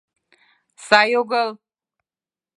Сай 0.85 1.09
огыл! 1.21 1.49